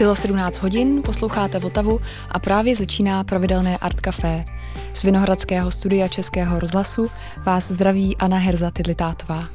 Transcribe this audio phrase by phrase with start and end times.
[0.00, 2.00] Bylo 17 hodin, posloucháte Vltavu
[2.30, 4.44] a právě začíná pravidelné Art Café.
[4.94, 7.10] Z Vinohradského studia Českého rozhlasu
[7.46, 9.48] vás zdraví Anna Herza Tidlitátová.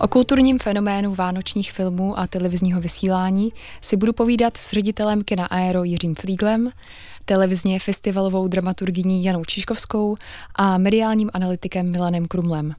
[0.00, 5.84] O kulturním fenoménu vánočních filmů a televizního vysílání si budu povídat s ředitelem kina Aero
[5.84, 6.70] Jiřím Flíglem,
[7.24, 10.16] televizně festivalovou dramaturgyní Janou Čižkovskou
[10.54, 12.74] a mediálním analytikem Milanem Krumlem.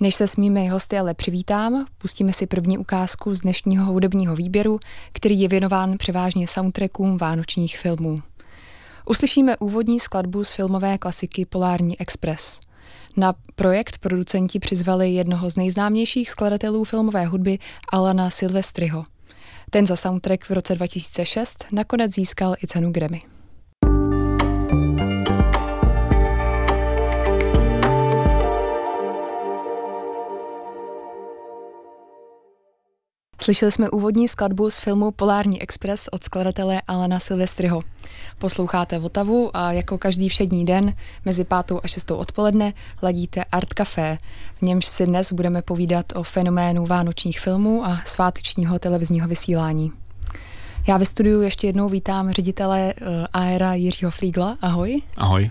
[0.00, 4.78] Než se s mými hosty ale přivítám, pustíme si první ukázku z dnešního hudebního výběru,
[5.12, 8.22] který je věnován převážně soundtrackům vánočních filmů.
[9.06, 12.60] Uslyšíme úvodní skladbu z filmové klasiky Polární Express.
[13.16, 17.58] Na projekt producenti přizvali jednoho z nejznámějších skladatelů filmové hudby
[17.92, 19.04] Alana Silvestriho.
[19.70, 23.22] Ten za soundtrack v roce 2006 nakonec získal i cenu Grammy.
[33.46, 37.82] Slyšeli jsme úvodní skladbu z filmu Polární Express od skladatele Alana Silvestriho.
[38.38, 40.94] Posloucháte Votavu a jako každý všední den
[41.24, 44.18] mezi pátou a šestou odpoledne ladíte Art Café,
[44.58, 49.92] v němž si dnes budeme povídat o fenoménu vánočních filmů a svátečního televizního vysílání.
[50.86, 54.58] Já ve studiu ještě jednou vítám ředitele uh, Aera Jiřího Flígla.
[54.62, 55.02] Ahoj.
[55.16, 55.50] Ahoj.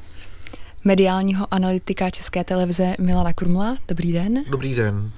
[0.83, 3.77] Mediálního analytika České televize Milana Krumla.
[3.87, 4.43] Dobrý den.
[4.49, 5.11] Dobrý den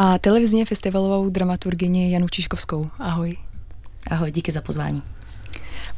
[0.00, 2.90] a televizně festivalovou dramaturgyni Janu Čižkovskou.
[2.98, 3.36] Ahoj.
[4.10, 5.02] Ahoj, díky za pozvání.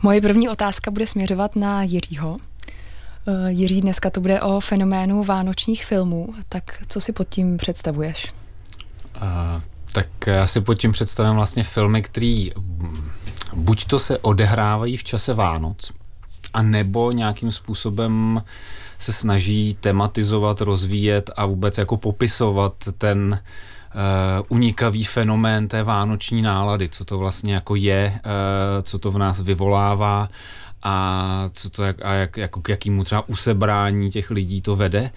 [0.03, 2.37] Moje první otázka bude směřovat na Jiřího.
[3.29, 8.33] Eh, Jiří, dneska to bude o fenoménu vánočních filmů, tak co si pod tím představuješ?
[9.17, 9.61] Uh,
[9.93, 12.47] tak já si pod tím představím vlastně filmy, které
[13.55, 15.93] buď to se odehrávají v čase Vánoc,
[16.53, 18.43] a nebo nějakým způsobem
[18.99, 23.80] se snaží tematizovat, rozvíjet a vůbec jako popisovat ten uh, uh,
[24.49, 29.41] unikavý fenomén té vánoční nálady, co to vlastně jako je, uh, co to v nás
[29.41, 30.29] vyvolává
[30.83, 35.11] a co to a jak, jako k jakýmu třeba usebrání těch lidí to vede.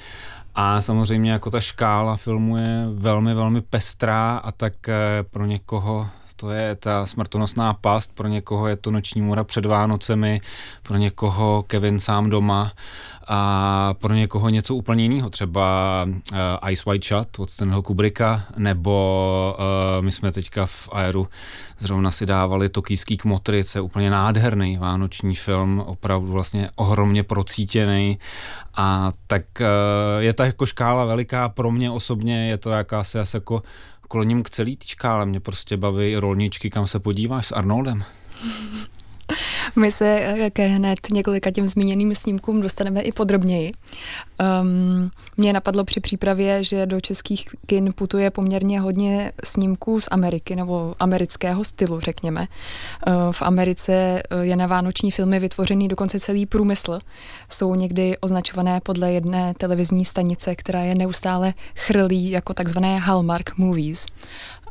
[0.55, 4.93] A samozřejmě jako ta škála filmu je velmi, velmi pestrá a tak uh,
[5.31, 10.41] pro někoho to je ta smrtonosná past, pro někoho je to noční mora před Vánocemi,
[10.83, 12.71] pro někoho Kevin sám doma
[13.27, 19.55] a pro někoho něco úplně jiného, třeba uh, Ice White Shot od Stanleyho Kubricka, nebo
[19.59, 21.27] uh, my jsme teďka v Aeru
[21.79, 23.17] zrovna si dávali Tokijský
[23.75, 28.19] je úplně nádherný vánoční film, opravdu vlastně ohromně procítěný
[28.75, 29.67] a tak uh,
[30.19, 33.63] je ta jako škála veliká, pro mě osobně je to jakási asi jako
[34.07, 38.03] kloním k celý té škále, mě prostě baví rolničky, kam se podíváš s Arnoldem.
[39.75, 43.71] My se eh, ke hned několika těm zmíněným snímkům dostaneme i podrobněji.
[44.61, 50.55] Um, mě napadlo při přípravě, že do českých kin putuje poměrně hodně snímků z Ameriky
[50.55, 52.47] nebo amerického stylu, řekněme.
[53.07, 56.99] Uh, v Americe eh, je na vánoční filmy vytvořený dokonce celý průmysl.
[57.49, 64.05] Jsou někdy označované podle jedné televizní stanice, která je neustále chrlí jako takzvané Hallmark movies.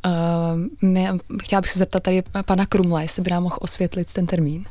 [0.06, 4.64] Uh, chtěla bych se zeptat tady pana Krumla, jestli by nám mohl osvětlit ten termín.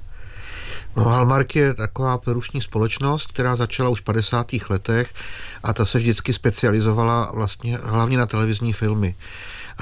[0.97, 4.47] No, Hallmark je taková perušní společnost, která začala už v 50.
[4.69, 5.13] letech
[5.63, 9.15] a ta se vždycky specializovala vlastně hlavně na televizní filmy.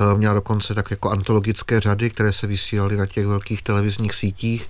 [0.01, 4.69] Eh, měla dokonce tak jako antologické řady, které se vysílaly na těch velkých televizních sítích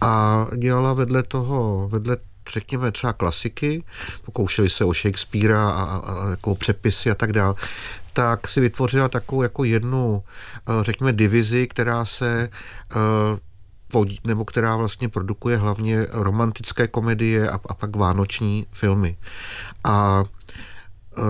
[0.00, 2.16] a dělala vedle toho, vedle
[2.52, 3.84] řekněme třeba klasiky,
[4.24, 7.54] pokoušeli se o Shakespearea a, a, a jako přepisy a tak dále,
[8.14, 10.22] tak si vytvořila takovou jako jednu,
[10.68, 12.48] eh, řekněme, divizi, která se
[12.96, 13.38] eh,
[14.24, 19.16] nebo která vlastně produkuje hlavně romantické komedie a, a pak vánoční filmy.
[19.84, 20.24] A
[21.18, 21.22] eh,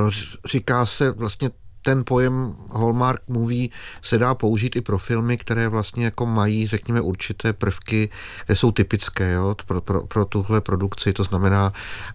[0.49, 1.51] říká se vlastně
[1.85, 3.69] ten pojem Hallmark movie
[4.03, 8.09] se dá použít i pro filmy, které vlastně jako mají, řekněme, určité prvky,
[8.45, 11.13] které jsou typické jo, pro, pro, pro tuhle produkci.
[11.13, 11.73] To znamená,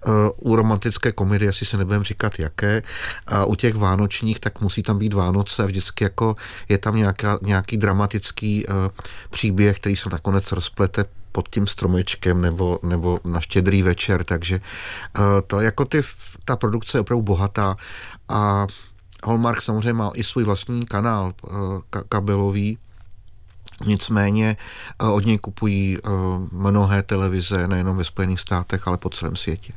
[0.07, 2.83] uh, u romantické komedie asi se nebudeme říkat jaké,
[3.27, 6.35] a u těch vánočních, tak musí tam být Vánoce a vždycky jako
[6.69, 8.73] je tam nějaká, nějaký dramatický uh,
[9.29, 14.61] příběh, který se nakonec rozplete pod tím stromečkem nebo, nebo na štědrý večer, takže
[15.17, 16.01] uh, to jako ty,
[16.45, 17.75] ta produkce je opravdu bohatá
[18.29, 18.67] a
[19.25, 22.77] Hallmark samozřejmě má i svůj vlastní kanál eh, kabelový,
[23.85, 24.57] Nicméně
[25.01, 26.09] eh, od něj kupují eh,
[26.51, 29.73] mnohé televize, nejenom ve Spojených státech, ale po celém světě.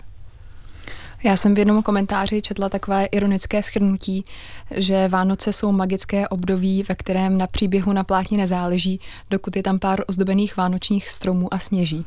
[1.24, 4.24] Já jsem v jednom komentáři četla takové ironické schrnutí,
[4.70, 9.78] že Vánoce jsou magické období, ve kterém na příběhu na plátni nezáleží, dokud je tam
[9.78, 12.06] pár ozdobených vánočních stromů a sněží.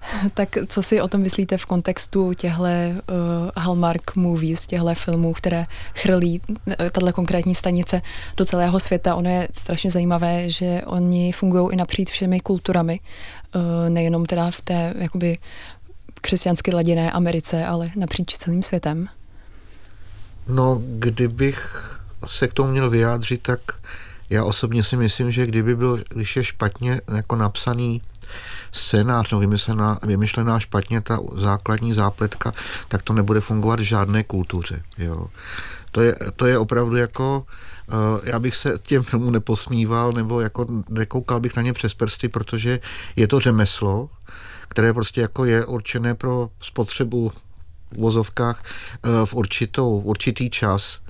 [0.34, 2.62] tak co si o tom myslíte v kontextu těchto uh,
[3.56, 8.02] Hallmark movies, těchto filmů, které chrlí uh, tato konkrétní stanice
[8.36, 9.14] do celého světa?
[9.14, 13.00] Ono je strašně zajímavé, že oni fungují i napříč všemi kulturami,
[13.54, 15.38] uh, nejenom teda v té jakoby
[16.26, 19.08] křesťansky laděné Americe, ale napříč celým světem?
[20.48, 21.86] No, kdybych
[22.26, 23.60] se k tomu měl vyjádřit, tak
[24.30, 28.02] já osobně si myslím, že kdyby byl, když je špatně jako napsaný
[28.72, 32.52] scénář nebo vymyslená, vymyšlená špatně ta základní zápletka,
[32.88, 34.82] tak to nebude fungovat v žádné kultuře.
[34.98, 35.26] Jo.
[35.92, 37.46] To, je, to je opravdu jako,
[37.86, 42.28] uh, já bych se těm filmům neposmíval nebo jako nekoukal bych na ně přes prsty,
[42.28, 42.80] protože
[43.16, 44.10] je to řemeslo,
[44.68, 51.00] které prostě jako je určené pro spotřebu v vozovkách eh, v určitou, určitý čas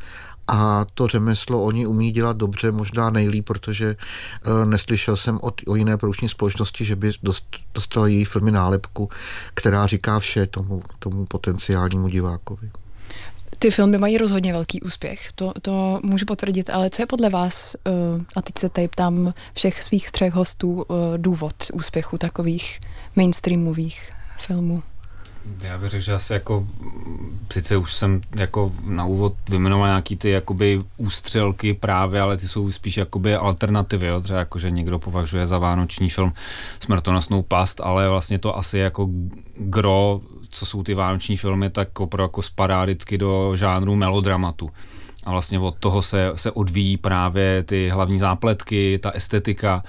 [0.49, 3.97] a to řemeslo oni umí dělat dobře, možná nejlíp, protože
[4.47, 9.11] uh, neslyšel jsem od, o jiné produkční společnosti, že by dost, dostala její filmy nálepku,
[9.55, 12.70] která říká vše tomu, tomu potenciálnímu divákovi.
[13.58, 17.76] Ty filmy mají rozhodně velký úspěch, to, to můžu potvrdit, ale co je podle vás,
[17.87, 22.81] uh, a teď se tady ptám všech svých třech hostů, uh, důvod úspěchu takových
[23.16, 24.82] mainstreamových filmů?
[25.62, 26.69] Já bych řekl, že asi jako,
[27.52, 32.70] sice už jsem jako na úvod vymenoval nějaký ty jakoby ústřelky právě, ale ty jsou
[32.70, 34.20] spíš jakoby alternativy, jo?
[34.20, 36.32] třeba jako, že někdo považuje za vánoční film
[36.81, 39.08] Smrtonosnou past, ale vlastně to asi jako
[39.56, 40.20] gro,
[40.50, 44.70] co jsou ty vánoční filmy, tak opravdu jako spadá vždycky do žánru melodramatu.
[45.25, 49.82] A vlastně od toho se, se odvíjí právě ty hlavní zápletky, ta estetika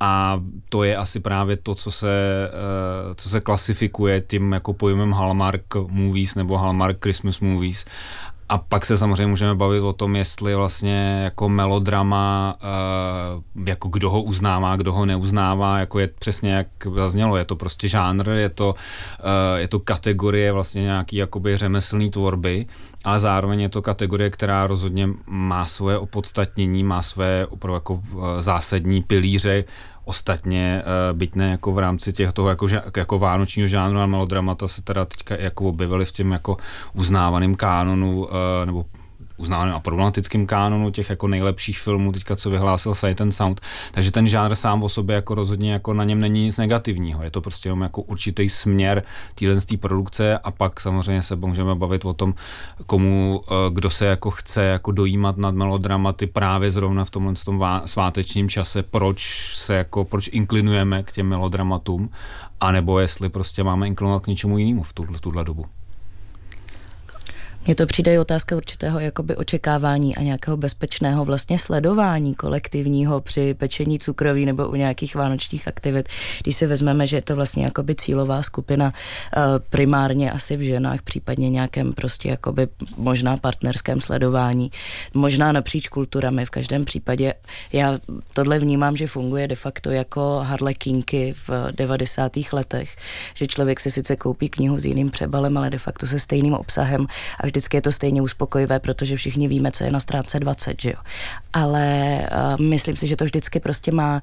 [0.00, 2.10] a to je asi právě to, co se,
[2.48, 7.84] eh, co se klasifikuje tím jako pojmem Hallmark movies nebo Hallmark Christmas movies.
[8.48, 14.10] A pak se samozřejmě můžeme bavit o tom, jestli vlastně jako melodrama, eh, jako kdo
[14.10, 18.48] ho uznává, kdo ho neuznává, jako je přesně jak zaznělo, je to prostě žánr, je
[18.48, 18.74] to,
[19.18, 22.66] eh, je to kategorie vlastně nějaký jakoby řemeslný tvorby,
[23.04, 28.42] ale zároveň je to kategorie, která rozhodně má svoje opodstatnění, má své opravdu jako eh,
[28.42, 29.64] zásadní pilíře,
[30.08, 30.82] Ostatně,
[31.12, 32.66] byť ne jako v rámci těch toho jako,
[32.96, 36.56] jako vánočního žánru a melodramata se teda teďka jako objevily v těm jako
[36.94, 38.28] uznávaným kánonu
[38.64, 38.84] nebo
[39.36, 43.60] uznávaným a problematickým kánonu těch jako nejlepších filmů, teďka co vyhlásil Sight and Sound.
[43.92, 47.22] Takže ten žánr sám o sobě jako rozhodně jako na něm není nic negativního.
[47.22, 49.02] Je to prostě jenom jako určitý směr
[49.34, 52.34] téhle produkce a pak samozřejmě se můžeme bavit o tom,
[52.86, 57.64] komu, eh, kdo se jako chce jako dojímat nad melodramaty právě zrovna v tomhle tom
[57.84, 62.10] svátečním čase, proč se jako, proč inklinujeme k těm melodramatům,
[62.60, 65.66] anebo jestli prostě máme inklinovat k něčemu jinému v tuhle, tuhle dobu.
[67.66, 73.54] Mně to přijde i otázka určitého jakoby očekávání a nějakého bezpečného vlastně sledování kolektivního při
[73.54, 76.08] pečení cukroví nebo u nějakých vánočních aktivit.
[76.42, 78.92] Když si vezmeme, že je to vlastně jakoby cílová skupina
[79.36, 79.40] eh,
[79.70, 84.70] primárně asi v ženách, případně nějakém prostě jakoby možná partnerském sledování,
[85.14, 86.46] možná napříč kulturami.
[86.46, 87.34] V každém případě
[87.72, 87.98] já
[88.32, 92.32] tohle vnímám, že funguje de facto jako harlekinky v 90.
[92.52, 92.96] letech,
[93.34, 97.06] že člověk si sice koupí knihu s jiným přebalem, ale de facto se stejným obsahem
[97.40, 100.90] a vždycky je to stejně uspokojivé, protože všichni víme, co je na stránce 20, že
[100.90, 101.00] jo.
[101.52, 104.22] Ale uh, myslím si, že to vždycky prostě má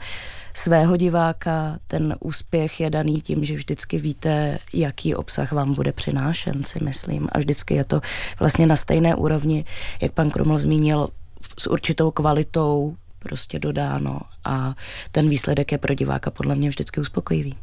[0.53, 6.63] svého diváka, ten úspěch je daný tím, že vždycky víte, jaký obsah vám bude přinášen,
[6.63, 7.27] si myslím.
[7.31, 8.01] A vždycky je to
[8.39, 9.65] vlastně na stejné úrovni,
[10.01, 11.09] jak pan Kruml zmínil,
[11.57, 14.75] s určitou kvalitou prostě dodáno a
[15.11, 17.55] ten výsledek je pro diváka podle mě vždycky uspokojivý.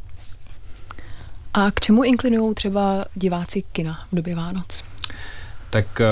[1.55, 4.83] A k čemu inklinují třeba diváci kina v době Vánoc?
[5.71, 6.07] Tak eh,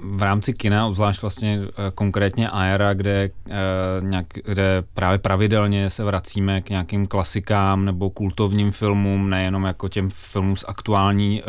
[0.00, 3.52] v rámci kina, obzvlášť vlastně eh, konkrétně Aera, kde, eh,
[4.00, 10.10] nějak, kde právě pravidelně se vracíme k nějakým klasikám nebo kultovním filmům, nejenom jako těm
[10.10, 11.42] filmům z aktuální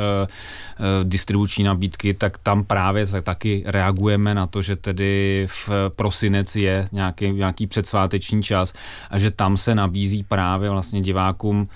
[1.03, 7.31] distribuční nabídky, tak tam právě taky reagujeme na to, že tedy v prosinec je nějaký,
[7.31, 8.73] nějaký předsváteční čas
[9.09, 11.69] a že tam se nabízí právě vlastně divákům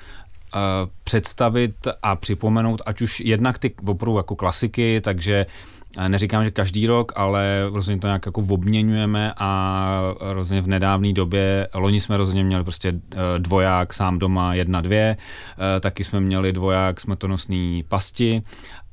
[1.04, 5.46] představit a připomenout, ať už jednak ty opravdu jako klasiky, takže
[6.08, 11.68] Neříkám, že každý rok, ale rozhodně to nějak jako obměňujeme a rozhodně v nedávné době,
[11.74, 12.94] loni jsme rozhodně měli prostě
[13.38, 15.18] dvoják sám doma jedna, dvě,
[15.80, 18.42] taky jsme měli dvoják smrtonosný pasti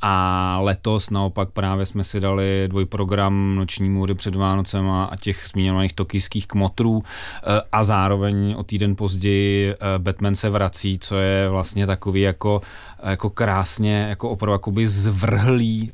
[0.03, 5.93] a letos naopak právě jsme si dali dvojprogram Noční můry před Vánocem a těch zmíněných
[5.93, 7.03] tokijských kmotrů.
[7.03, 12.61] Eh, a zároveň o týden později eh, Batman se vrací, co je vlastně takový jako,
[13.03, 15.93] jako krásně, jako opravdu jakoby zvrhlý,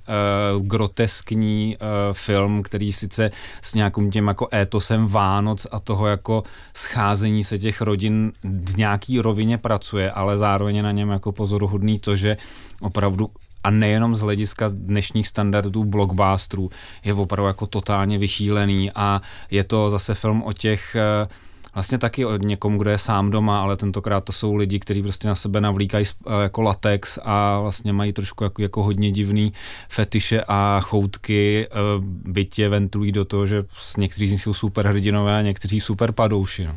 [0.57, 1.77] uh, groteskní
[2.13, 3.31] film, který sice
[3.63, 6.43] s nějakým tím jako étosem Vánoc a toho jako
[6.75, 12.17] scházení se těch rodin v nějaký rovině pracuje, ale zároveň na něm jako pozoruhodný to,
[12.17, 12.37] že
[12.81, 13.31] opravdu
[13.67, 16.71] a nejenom z hlediska dnešních standardů blockbusterů,
[17.05, 21.29] je opravdu jako totálně vychýlený a je to zase film o těch eh,
[21.75, 25.29] vlastně taky o někom, kdo je sám doma, ale tentokrát to jsou lidi, kteří prostě
[25.29, 29.53] na sebe navlíkají eh, jako latex a vlastně mají trošku jako, jako hodně divný
[29.89, 31.77] fetiše a choutky, eh,
[32.25, 33.65] bytě ventilují do toho, že
[33.99, 36.65] někteří z nich jsou super hrdinové a někteří super padouši.
[36.65, 36.77] No.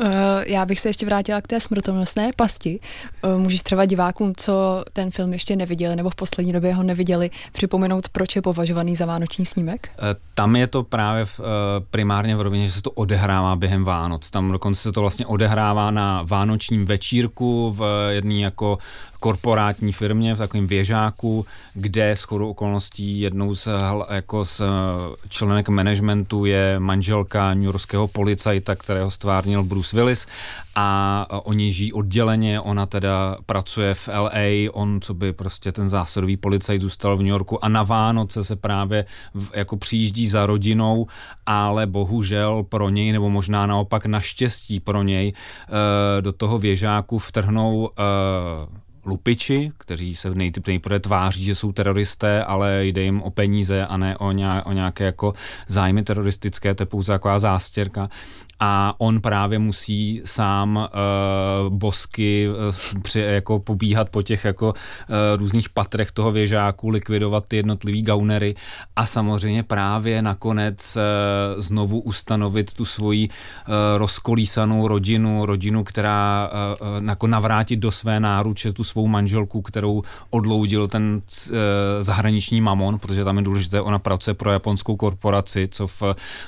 [0.00, 2.80] Eh, já bych se ještě vrátila k té smrtonosné pasti.
[3.22, 7.30] Eh, můžeš třeba divákům, co ten film ještě neviděli nebo v poslední době ho neviděli,
[7.52, 9.88] připomenout, proč je považovaný za vánoční snímek?
[9.98, 11.40] Eh, tam je to právě v,
[11.90, 14.30] primárně v rovině, že se to odehrává během Vánoc.
[14.30, 18.78] Tam dokonce se to vlastně odehrává na vánočním večírku v jedné jako
[19.22, 23.68] korporátní firmě, v takovém věžáku, kde s chodou okolností jednou z,
[24.10, 24.62] jako z
[25.28, 30.26] členek managementu je manželka newyorského policajta, kterého stvárnil Bruce Willis
[30.74, 36.36] a oni žijí odděleně, ona teda pracuje v LA, on co by prostě ten zásadový
[36.36, 39.04] policajt zůstal v New Yorku a na Vánoce se právě
[39.54, 41.06] jako přijíždí za rodinou,
[41.46, 47.90] ale bohužel pro něj, nebo možná naopak naštěstí pro něj, eh, do toho věžáku vtrhnou
[47.98, 50.34] eh, lupiči, kteří se
[50.66, 54.32] nejprve tváří, že jsou teroristé, ale jde jim o peníze a ne o,
[54.72, 55.34] nějaké jako
[55.66, 58.08] zájmy teroristické, to je pouze taková zástěrka
[58.64, 64.76] a on právě musí sám uh, bosky uh, při, jako pobíhat po těch jako uh,
[65.36, 68.54] různých patrech toho věžáku, likvidovat ty jednotlivý gaunery
[68.96, 76.50] a samozřejmě právě nakonec uh, znovu ustanovit tu svoji uh, rozkolísanou rodinu, rodinu, která
[76.80, 81.56] uh, jako navrátit do své náruče tu svou manželku, kterou odloudil ten uh,
[82.00, 86.02] zahraniční mamon, protože tam je důležité, ona pracuje pro japonskou korporaci, co v,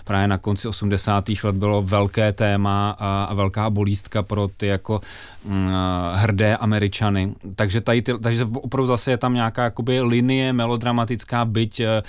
[0.04, 1.24] právě na konci 80.
[1.44, 5.00] let bylo velmi velké téma a, a velká bolístka pro ty jako
[5.44, 5.68] mm,
[6.14, 7.34] hrdé Američany.
[7.56, 12.02] Takže, tady ty, takže opravdu zase je tam nějaká jakoby linie melodramatická, byť e,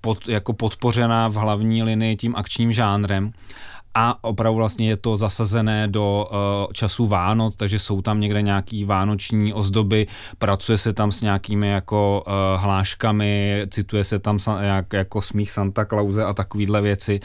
[0.00, 3.32] pod, jako podpořená v hlavní linii tím akčním žánrem
[3.98, 8.84] a opravdu vlastně je to zasazené do uh, času Vánoc, takže jsou tam někde nějaký
[8.84, 10.06] vánoční ozdoby,
[10.38, 15.84] pracuje se tam s nějakými jako uh, hláškami, cituje se tam jak, jako smích Santa
[15.84, 17.20] Clause a takovýhle věci.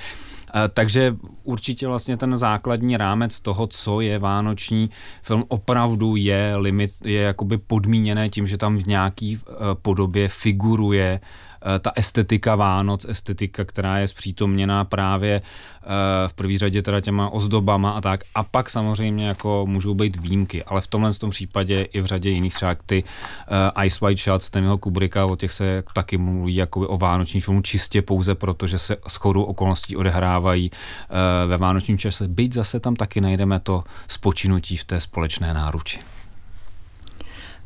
[0.56, 4.90] Eh, takže určitě vlastně ten základní rámec toho, co je vánoční
[5.22, 11.20] film, opravdu je limit, je jakoby podmíněné tím, že tam v nějaký eh, podobě figuruje
[11.80, 15.88] ta estetika Vánoc, estetika, která je zpřítomněná právě eh,
[16.28, 18.24] v první řadě teda těma ozdobama a tak.
[18.36, 22.30] A pak samozřejmě jako můžou být výjimky, ale v tomhle tom případě i v řadě
[22.30, 26.80] jiných třeba ty uh, Ice White Shots, Stanleyho Kubricka, o těch se taky mluví jako
[26.82, 30.72] o vánoční filmu čistě pouze proto, že se s chodou okolností odehrávají
[31.48, 32.28] ve vánočním čase.
[32.28, 36.00] Byť zase tam taky najdeme to spočinutí v té společné náruči.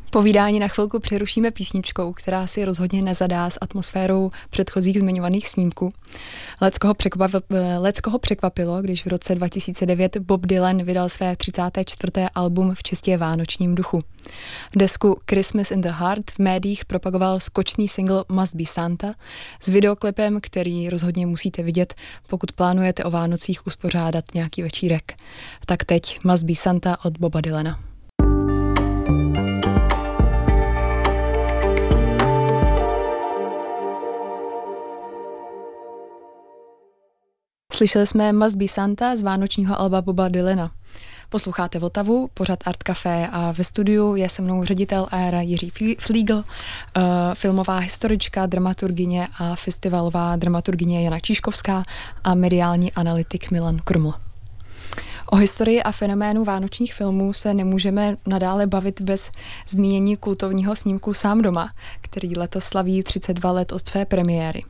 [0.10, 5.94] Povídání na chvilku přerušíme písničkou, která si rozhodně nezadá s atmosférou předchozích zmiňovaných snímků.
[6.62, 7.42] Leckoho překvapilo,
[7.80, 12.12] Leckoho překvapilo, když v roce 2009 Bob Dylan vydal své 34.
[12.36, 14.00] album v čistě vánočním duchu.
[14.76, 19.14] Desku Christmas in the Heart v médiích propagoval skočný single Must Be Santa
[19.60, 21.94] s videoklipem, který rozhodně musíte vidět,
[22.28, 25.14] pokud plánujete o Vánocích uspořádat nějaký večírek.
[25.66, 27.85] Tak teď Must Be Santa od Boba Dylana.
[37.76, 40.72] Slyšeli jsme Must Be Santa z vánočního alba Boba Dylana.
[41.30, 46.36] Posloucháte Votavu, pořad Art Café a ve studiu je se mnou ředitel Aera Jiří Fliegl,
[46.36, 46.44] uh,
[47.34, 51.84] filmová historička, dramaturgině a festivalová dramaturgině Jana Číškovská
[52.24, 54.14] a mediální analytik Milan Kruml.
[55.26, 59.32] O historii a fenoménu vánočních filmů se nemůžeme nadále bavit bez
[59.70, 61.70] zmínění kultovního snímku Sám doma,
[62.02, 64.64] který letos slaví 32 let od své premiéry.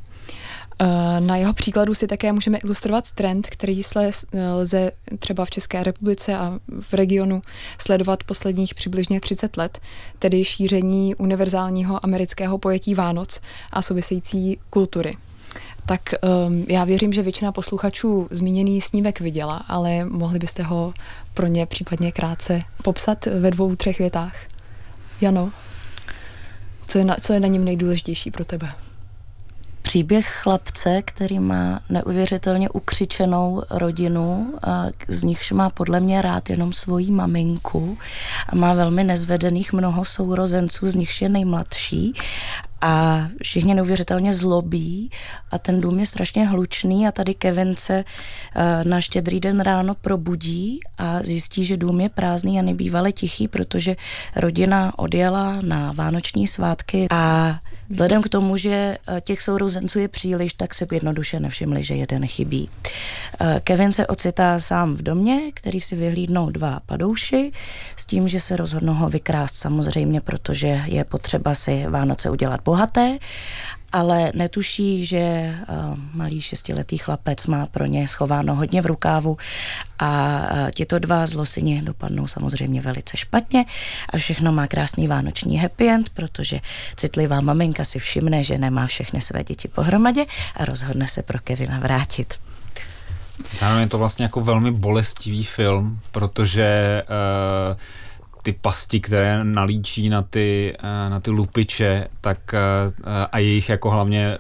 [0.80, 4.12] Eh, na jeho příkladu si také můžeme ilustrovat trend, který se
[4.54, 7.42] lze třeba v České republice a v regionu
[7.78, 9.80] sledovat posledních přibližně 30 let,
[10.20, 13.42] tedy šíření univerzálního amerického pojetí Vánoc
[13.72, 15.18] a související kultury.
[15.86, 16.02] Tak
[16.48, 20.94] um, já věřím, že většina posluchačů zmíněný snímek viděla, ale mohli byste ho
[21.34, 24.36] pro ně případně krátce popsat ve dvou, třech větách.
[25.22, 25.52] Jano,
[26.88, 28.85] co je na, co je na něm nejdůležitější pro tebe?
[29.86, 34.54] Příběh chlapce, který má neuvěřitelně ukřičenou rodinu,
[35.08, 37.98] z nichž má podle mě rád jenom svoji maminku
[38.50, 42.14] a má velmi nezvedených mnoho sourozenců, z nichž je nejmladší
[42.82, 45.12] a všichni neuvěřitelně zlobí
[45.52, 48.04] a ten dům je strašně hlučný a tady Kevin se
[48.56, 53.48] eh, na štědrý den ráno probudí a zjistí, že dům je prázdný a nebývale tichý,
[53.48, 53.96] protože
[54.36, 60.54] rodina odjela na vánoční svátky a Vzhledem k tomu, že eh, těch sourozenců je příliš,
[60.54, 62.70] tak se jednoduše nevšimli, že jeden chybí.
[63.40, 67.52] Eh, Kevin se ocitá sám v domě, který si vyhlídnou dva padouši,
[67.98, 73.18] s tím, že se rozhodnou ho vykrást samozřejmě, protože je potřeba si Vánoce udělat bohaté
[73.96, 79.38] ale netuší, že uh, malý šestiletý chlapec má pro ně schováno hodně v rukávu
[80.00, 83.66] a uh, těto dva zlosyni dopadnou samozřejmě velice špatně
[84.14, 86.60] a všechno má krásný vánoční happy end, protože
[86.96, 90.26] citlivá maminka si všimne, že nemá všechny své děti pohromadě
[90.56, 92.34] a rozhodne se pro Kevina vrátit.
[93.58, 97.04] Zároveň je to vlastně jako velmi bolestivý film, protože
[97.72, 97.78] uh,
[98.46, 102.60] ty pasti, které nalíčí na ty, eh, na ty lupiče, tak eh,
[103.32, 104.40] a jejich jako hlavně eh,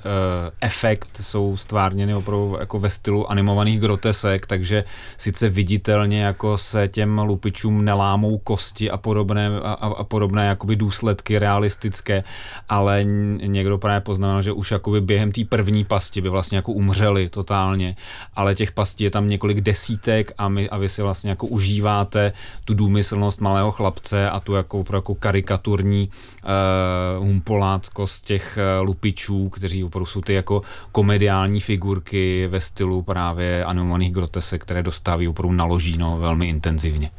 [0.61, 4.83] efekt jsou stvárněny opravdu jako ve stylu animovaných grotesek, takže
[5.17, 11.39] sice viditelně jako se těm lupičům nelámou kosti a podobné, a, a podobné jakoby důsledky
[11.39, 12.23] realistické,
[12.69, 13.03] ale
[13.45, 17.95] někdo právě poznamenal, že už jakoby během té první pasti by vlastně jako umřeli totálně,
[18.35, 22.33] ale těch pastí je tam několik desítek a, my, a vy si vlastně jako užíváte
[22.65, 29.49] tu důmyslnost malého chlapa chlapce a tu jako, jako karikaturní uh, humpolátkost těch uh, lupičů,
[29.49, 30.61] kteří opravdu jsou ty jako
[30.91, 37.11] komediální figurky ve stylu právě animovaných grotesek, které dostávají opravdu naložíno velmi intenzivně.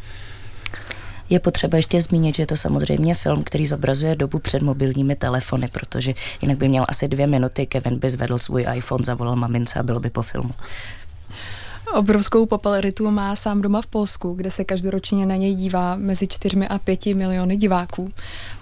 [1.30, 5.68] Je potřeba ještě zmínit, že je to samozřejmě film, který zobrazuje dobu před mobilními telefony,
[5.68, 9.82] protože jinak by měl asi dvě minuty, Kevin by zvedl svůj iPhone, zavolal mamince a
[9.82, 10.50] bylo by po filmu.
[11.94, 16.56] Obrovskou popularitu má sám doma v Polsku, kde se každoročně na něj dívá mezi 4
[16.68, 18.12] a 5 miliony diváků.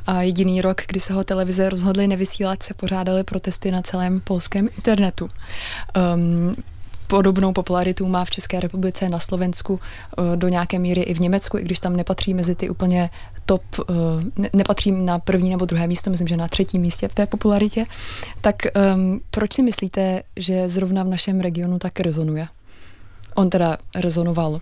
[0.06, 4.68] A jediný rok, kdy se ho televize rozhodly nevysílat, se pořádaly protesty na celém polském
[4.76, 5.28] internetu.
[6.14, 6.56] Um,
[7.06, 11.58] Podobnou popularitu má v České republice, na Slovensku, uh, do nějaké míry i v Německu,
[11.58, 13.10] i když tam nepatří mezi ty úplně
[13.46, 13.94] top, uh,
[14.52, 17.87] nepatří na první nebo druhé místo, myslím, že na třetím místě v té popularitě.
[18.40, 18.56] Tak
[18.94, 22.48] um, proč si myslíte, že zrovna v našem regionu tak rezonuje?
[23.35, 24.61] On teda rezonoval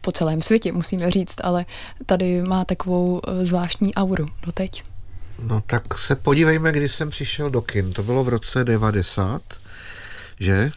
[0.00, 1.66] po celém světě, musíme říct, ale
[2.06, 4.82] tady má takovou eh, zvláštní auru doteď.
[5.42, 7.92] No tak se podívejme, kdy jsem přišel do kin.
[7.92, 9.42] To bylo v roce 90,
[10.40, 10.70] že?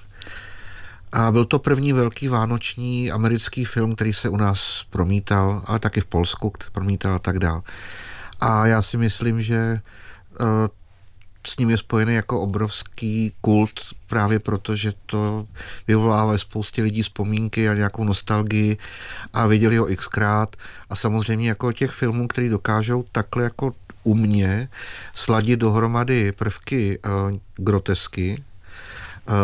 [1.11, 6.01] A byl to první velký vánoční americký film, který se u nás promítal, ale taky
[6.01, 7.63] v Polsku promítal a tak dál.
[8.39, 9.81] A já si myslím, že
[10.39, 10.47] uh,
[11.47, 15.47] s ním je spojený jako obrovský kult, právě proto, že to
[15.87, 18.77] vyvolává spoustě lidí vzpomínky a nějakou nostalgii
[19.33, 20.55] a viděli ho xkrát.
[20.89, 24.69] A samozřejmě jako těch filmů, který dokážou takhle jako umě
[25.15, 28.43] sladit dohromady prvky uh, grotesky,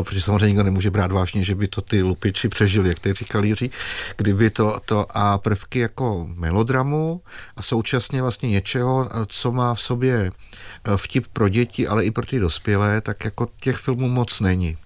[0.03, 3.45] protože samozřejmě nikdo nemůže brát vážně, že by to ty lupiči přežili, jak tady říkal
[3.45, 3.71] Jiří,
[4.17, 7.21] kdyby to, to a prvky jako melodramu
[7.57, 10.31] a současně vlastně něčeho, co má v sobě
[10.85, 14.77] Eh, vtip pro děti, ale i pro ty dospělé, tak jako těch filmů moc není.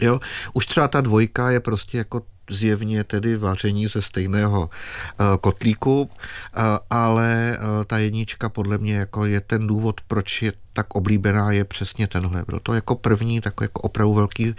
[0.00, 0.20] Jo,
[0.52, 6.08] už třeba ta dvojka je prostě jako zjevně tedy vaření ze stejného uh, kotlíku, uh,
[6.90, 11.64] ale uh, ta jednička podle mě jako je ten důvod, proč je tak oblíbená, je
[11.64, 12.44] přesně tenhle.
[12.48, 14.54] Byl to jako první takový jako opravdu velký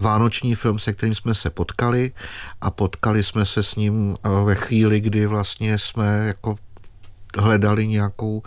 [0.00, 2.12] vánoční film, se kterým jsme se potkali
[2.60, 6.56] a potkali jsme se s ním ve chvíli, kdy vlastně jsme jako
[7.38, 8.42] hledali nějakou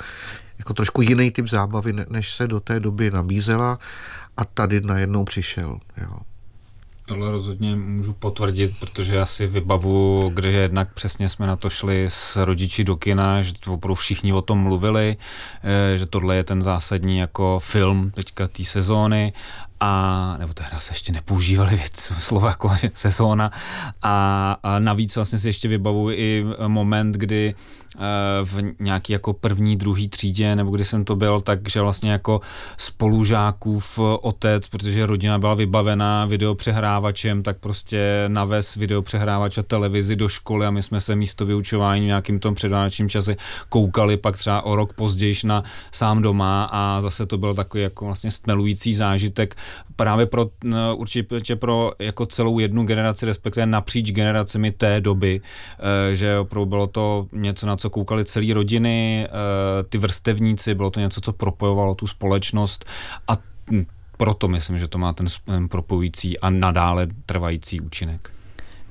[0.57, 3.79] jako trošku jiný typ zábavy, než se do té doby nabízela
[4.37, 5.79] a tady najednou přišel.
[5.97, 6.17] Jo.
[7.07, 12.05] Tohle rozhodně můžu potvrdit, protože já si vybavu, kde jednak přesně jsme na to šli
[12.09, 15.17] s rodiči do kina, že to opravdu všichni o tom mluvili,
[15.63, 19.33] eh, že tohle je ten zásadní jako film teďka té sezóny
[19.79, 23.51] a nebo tehdy se ještě nepoužívali věc, slova jako sezóna.
[24.01, 27.55] A, a navíc vlastně si ještě vybavuji i moment, kdy
[28.43, 32.41] v nějaký jako první, druhý třídě, nebo kdy jsem to byl, takže vlastně jako
[32.77, 40.65] spolužákův otec, protože rodina byla vybavená videopřehrávačem, tak prostě navez videopřehrávač a televizi do školy
[40.65, 43.35] a my jsme se místo vyučování v nějakým tom předvánočním čase
[43.69, 48.05] koukali pak třeba o rok později na sám doma a zase to byl takový jako
[48.05, 49.55] vlastně stmelující zážitek
[49.95, 55.41] právě pro no, určitě pro jako celou jednu generaci, respektive napříč generacemi té doby,
[56.11, 60.89] eh, že opravdu bylo to něco, na co koukali celé rodiny, eh, ty vrstevníci, bylo
[60.89, 62.85] to něco, co propojovalo tu společnost
[63.27, 63.37] a
[64.17, 65.27] proto myslím, že to má ten
[65.67, 68.34] propojující a nadále trvající účinek.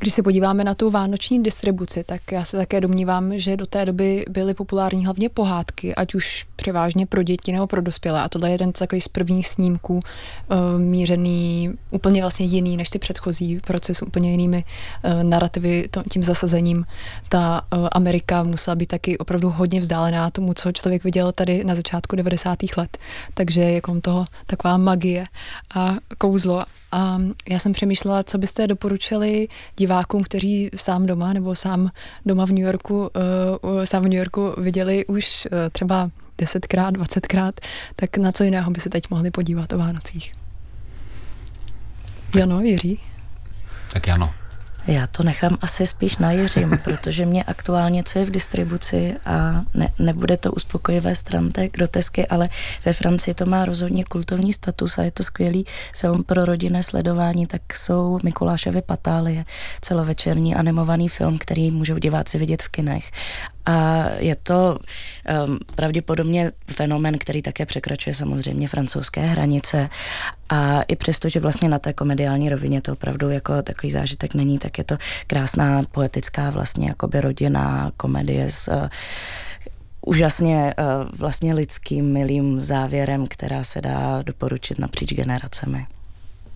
[0.04, 3.84] Když se podíváme na tu vánoční distribuci, tak já se také domnívám, že do té
[3.84, 8.22] doby byly populární hlavně pohádky, ať už převážně pro děti nebo pro dospělé.
[8.22, 10.00] A tohle je jeden z takových z prvních snímků uh,
[10.80, 14.64] mířený úplně vlastně jiný než ty předchozí proces, úplně jinými
[15.04, 16.84] uh, narrativy, tím zasazením.
[17.28, 21.74] Ta uh, Amerika musela být taky opravdu hodně vzdálená tomu, co člověk viděl tady na
[21.74, 22.58] začátku 90.
[22.76, 22.98] let.
[23.34, 25.26] Takže je kolem toho taková magie
[25.74, 26.64] a kouzlo.
[26.94, 31.90] A já jsem přemýšlela, co byste doporučili divákům, kteří sám doma nebo sám
[32.26, 33.11] doma v New Yorku,
[33.62, 37.61] uh, sám v New Yorku viděli už uh, třeba desetkrát, dvacetkrát,
[37.96, 40.33] tak na co jiného by se teď mohli podívat o Vánocích?
[42.37, 43.00] Jano, Jiří?
[43.92, 44.35] Tak Jano.
[44.87, 49.62] Já to nechám asi spíš na Jiřím, protože mě aktuálně co je v distribuci a
[49.75, 52.49] ne, nebude to uspokojivé stran té grotesky, ale
[52.85, 57.47] ve Francii to má rozhodně kultovní status a je to skvělý film pro rodinné sledování,
[57.47, 59.44] tak jsou Mikuláševy patálie,
[59.81, 63.11] celovečerní animovaný film, který můžou diváci vidět v kinech.
[63.66, 64.79] A je to
[65.46, 69.88] um, pravděpodobně fenomen, který také překračuje samozřejmě francouzské hranice.
[70.48, 74.59] A i přesto, že vlastně na té komediální rovině to opravdu jako takový zážitek není,
[74.59, 74.96] tak je to
[75.27, 78.88] krásná poetická vlastně jakoby rodinná komedie s uh,
[80.07, 85.87] úžasně uh, vlastně lidským, milým závěrem, která se dá doporučit napříč generacemi.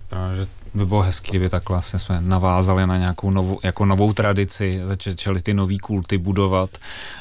[0.08, 4.12] Právě, že by bylo hezký, kdyby takhle vlastně jsme navázali na nějakou novou, jako novou
[4.12, 6.70] tradici, začali ty nový kulty budovat.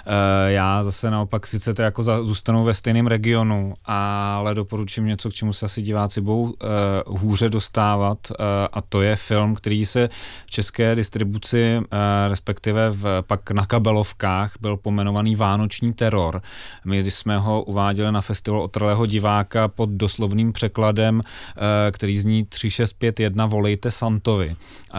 [0.05, 5.29] E, já zase naopak sice to jako za, zůstanu ve stejném regionu, ale doporučím něco,
[5.29, 6.67] k čemu se asi diváci budou e,
[7.07, 8.33] hůře dostávat e,
[8.71, 10.10] a to je film, který se
[10.45, 11.81] v české distribuci, e,
[12.27, 16.41] respektive v, pak na kabelovkách byl pomenovaný Vánoční teror.
[16.86, 21.21] My, když jsme ho uváděli na festival otrlého diváka pod doslovným překladem,
[21.88, 24.50] e, který zní 3651 jedna Volejte Santovi.
[24.50, 24.97] Eh,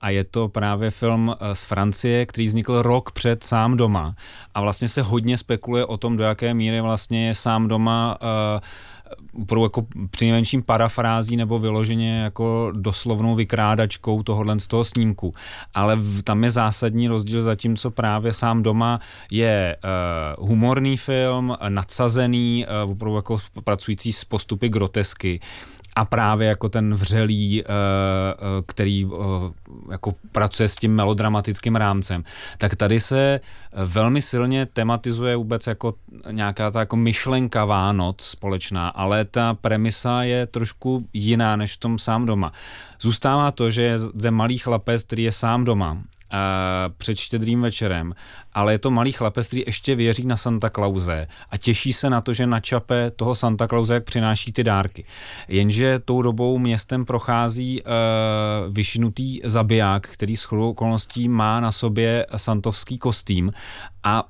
[0.00, 4.14] a je to právě film eh, z Francie, který vznikl rok před Sám doma.
[4.54, 9.42] A vlastně se hodně spekuluje o tom, do jaké míry vlastně je Sám doma uh,
[9.42, 15.34] opravdu jako přinejmenším parafrází nebo vyloženě jako doslovnou vykrádačkou tohohle z toho snímku.
[15.74, 19.76] Ale v, tam je zásadní rozdíl, zatímco právě sám doma je
[20.38, 25.40] uh, humorný film, nadsazený, uh, opravdu jako pracující s postupy grotesky
[25.96, 29.52] a právě jako ten vřelý, eh, eh, který eh,
[29.90, 32.24] jako pracuje s tím melodramatickým rámcem,
[32.58, 33.40] tak tady se
[33.84, 35.94] velmi silně tematizuje vůbec jako
[36.30, 41.98] nějaká ta jako myšlenka Vánoc společná, ale ta premisa je trošku jiná než v tom
[41.98, 42.52] sám doma.
[43.00, 45.98] Zůstává to, že je zde malý chlapec, který je sám doma
[46.98, 48.14] před štědrým večerem,
[48.52, 52.20] ale je to malý chlapec, který ještě věří na Santa Clause a těší se na
[52.20, 55.04] to, že načape toho Santa Clause, jak přináší ty dárky.
[55.48, 57.88] Jenže tou dobou městem prochází uh,
[58.74, 63.52] vyšinutý zabiják, který s okolností má na sobě santovský kostým
[64.04, 64.24] a,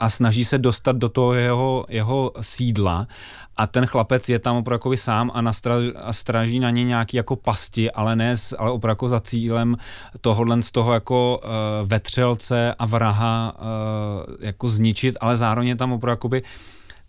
[0.00, 3.06] a snaží se dostat do toho jeho, jeho sídla
[3.56, 7.16] a ten chlapec je tam opravdu jako sám a, nastra, a straží na ně nějaký
[7.16, 9.76] jako pasti, ale ne, ale opravdu jako za cílem
[10.20, 15.92] tohohle z toho jako uh, vetřelce a vraha uh, jako zničit, ale zároveň je tam
[15.92, 16.42] opravdu jakoby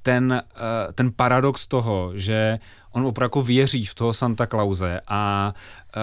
[0.02, 2.60] ten, uh, ten paradox toho, že
[2.92, 5.54] on opravdu jako věří v toho Santa Clause a
[5.96, 6.02] uh,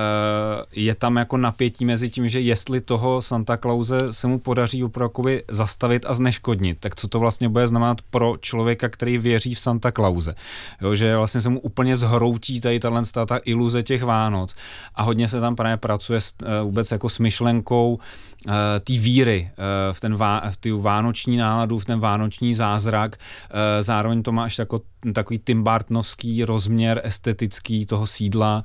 [0.73, 5.25] je tam jako napětí mezi tím, že jestli toho Santa Clause se mu podaří opravdu
[5.51, 9.93] zastavit a zneškodnit, tak co to vlastně bude znamenat pro člověka, který věří v Santa
[9.93, 10.35] Clause.
[10.81, 14.55] Jo, že vlastně se mu úplně zhroutí tady tato ta iluze těch Vánoc
[14.95, 19.51] a hodně se tam právě pracuje s, uh, vůbec jako s myšlenkou uh, té víry
[19.93, 23.17] v ten vá, v ty vánoční náladu, v ten vánoční zázrak.
[23.81, 24.81] Zároveň to má až jako
[25.13, 28.63] takový Tim Bartonovský rozměr estetický toho sídla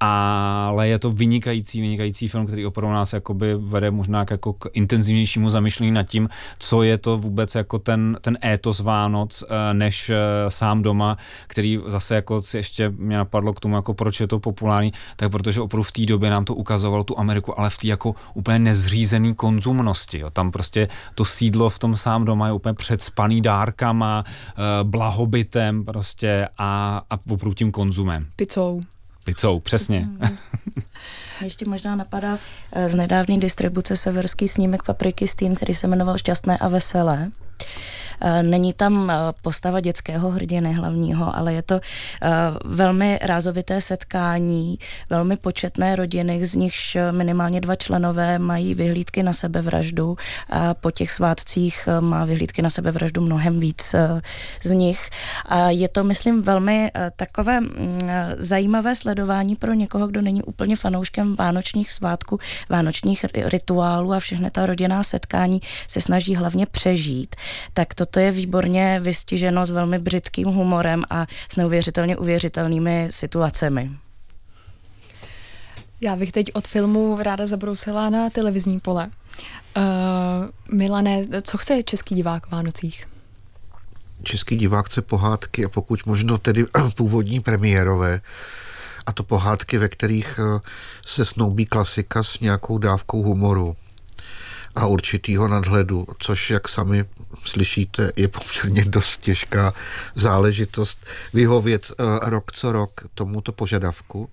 [0.00, 5.50] ale je to vynikající, vynikající film, který opravdu nás jakoby vede možná jako k intenzivnějšímu
[5.50, 10.16] zamyšlení nad tím, co je to vůbec jako ten, ten étos Vánoc, eh, než eh,
[10.48, 14.40] sám doma, který zase jako si ještě mě napadlo k tomu, jako proč je to
[14.40, 17.86] populární, tak protože opravdu v té době nám to ukazovalo tu Ameriku, ale v té
[17.86, 20.18] jako úplně nezřízený konzumnosti.
[20.18, 20.30] Jo.
[20.30, 26.48] Tam prostě to sídlo v tom sám doma je úplně předspaný dárkama, eh, blahobytem prostě
[26.58, 28.26] a, a opravdu tím konzumem.
[28.36, 28.82] Pizzou.
[29.30, 30.00] Pizzou, přesně.
[30.00, 30.38] Mm.
[31.40, 32.38] Ještě možná napadá
[32.72, 37.30] eh, z nedávné distribuce severský snímek Papriky Steam, který se jmenoval Šťastné a veselé.
[38.20, 42.28] Eh, není tam eh, postava dětského hrdiny hlavního, ale je to eh,
[42.64, 44.78] velmi rázovité setkání,
[45.10, 50.16] velmi početné rodiny, z nichž minimálně dva členové mají vyhlídky na sebevraždu
[50.50, 53.94] a po těch svátcích má vyhlídky na sebevraždu mnohem víc
[54.62, 55.10] z nich.
[55.46, 57.98] A je to, myslím, velmi takové mm,
[58.38, 64.66] zajímavé sledování pro někoho, kdo není úplně fanouškem vánočních svátků, vánočních rituálů a všechny ta
[64.66, 67.36] rodinná setkání se snaží hlavně přežít.
[67.74, 73.90] Tak to to je výborně vystiženo s velmi břitkým humorem a s neuvěřitelně uvěřitelnými situacemi.
[76.00, 79.10] Já bych teď od filmu ráda zabrousila na televizní pole.
[79.76, 79.82] Uh,
[80.78, 83.06] Milané, co chce český divák v Vánocích?
[84.22, 88.20] Český divák chce pohádky a pokud možno tedy původní premiérové,
[89.06, 90.60] a to pohádky, ve kterých eh,
[91.06, 93.76] se snoubí klasika s nějakou dávkou humoru
[94.74, 97.04] a určitýho nadhledu, což, jak sami
[97.44, 99.72] slyšíte, je poměrně dost těžká
[100.14, 104.30] záležitost vyhovět uh, rok co rok tomuto požadavku.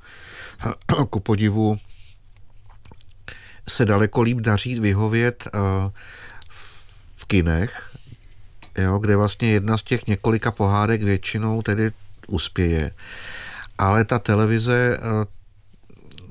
[1.09, 1.77] Ku podivu
[3.67, 5.59] se daleko líp daří vyhovět uh,
[7.15, 7.91] v kinech,
[8.77, 11.91] jo, kde vlastně jedna z těch několika pohádek většinou tedy
[12.27, 12.91] uspěje.
[13.77, 14.97] Ale ta televize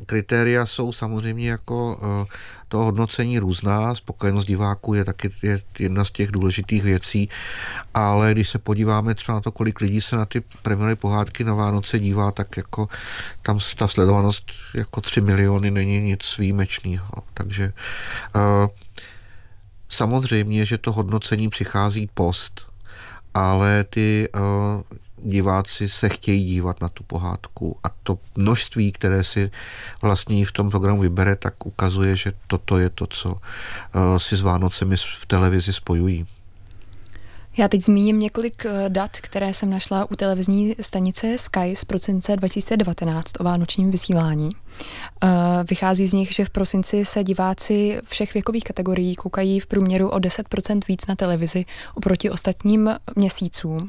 [0.06, 2.26] kritéria jsou samozřejmě jako eh,
[2.68, 7.28] to hodnocení různá, spokojenost diváků je taky je jedna z těch důležitých věcí,
[7.94, 11.54] ale když se podíváme třeba na to, kolik lidí se na ty premiéry pohádky na
[11.54, 12.88] Vánoce dívá, tak jako
[13.42, 17.08] tam ta sledovanost jako 3 miliony není nic výjimečného.
[17.34, 17.72] Takže
[18.34, 18.42] uh,
[19.88, 22.72] samozřejmě, že to hodnocení přichází post,
[23.34, 29.50] ale ty uh, diváci se chtějí dívat na tu pohádku a to množství, které si
[30.02, 33.38] vlastně v tom programu vybere, tak ukazuje, že toto je to, co uh,
[34.16, 36.26] si s Vánocemi v televizi spojují.
[37.58, 42.36] Já teď zmíním několik eh, dat, které jsem našla u televizní stanice Sky z prosince
[42.36, 44.50] 2019 o vánočním vysílání.
[45.22, 45.28] Eh,
[45.70, 50.18] vychází z nich, že v prosinci se diváci všech věkových kategorií koukají v průměru o
[50.18, 51.64] 10% víc na televizi
[51.94, 53.88] oproti ostatním měsícům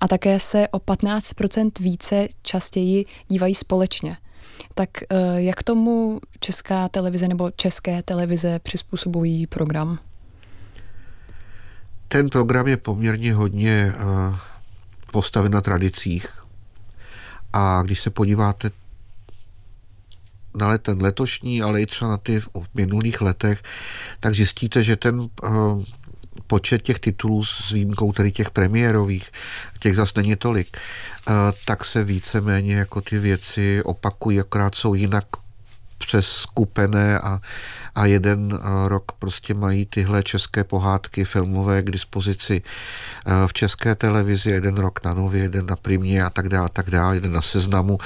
[0.00, 4.16] a také se o 15% více častěji dívají společně.
[4.74, 9.98] Tak eh, jak tomu česká televize nebo české televize přizpůsobují program?
[12.08, 14.36] Ten program je poměrně hodně uh,
[15.12, 16.28] postaven na tradicích.
[17.52, 18.70] A když se podíváte
[20.54, 23.62] na ten letošní, ale i třeba na ty v minulých letech,
[24.20, 25.28] tak zjistíte, že ten uh,
[26.46, 29.30] počet těch titulů s výjimkou tedy těch premiérových,
[29.78, 35.24] těch zase není tolik, uh, tak se víceméně jako ty věci opakují, akorát jsou jinak
[35.98, 37.40] přeskupené a,
[37.94, 42.62] a jeden eh, rok prostě mají tyhle české pohádky filmové k dispozici
[43.26, 46.68] eh, v české televizi, jeden rok na Nově, jeden na Primě a tak dále, a
[46.68, 47.98] tak dále, jeden na Seznamu.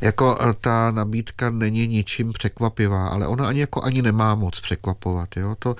[0.00, 5.36] Jako eh, ta nabídka není ničím překvapivá, ale ona ani jako ani nemá moc překvapovat.
[5.36, 5.54] Jo?
[5.58, 5.76] To,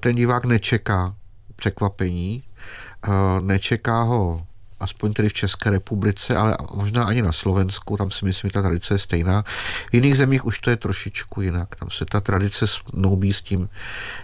[0.00, 1.14] ten divák nečeká
[1.56, 2.42] překvapení,
[3.42, 4.47] nečeká ho
[4.80, 8.62] aspoň tedy v České republice, ale možná ani na Slovensku, tam si myslím, že ta
[8.62, 9.42] tradice je stejná.
[9.90, 11.76] V jiných zemích už to je trošičku jinak.
[11.76, 13.68] Tam se ta tradice snoubí s tím,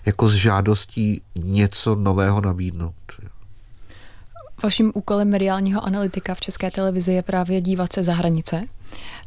[0.07, 2.95] jako s žádostí něco nového nabídnout.
[4.63, 8.67] Vaším úkolem mediálního analytika v České televizi je právě dívat se za hranice.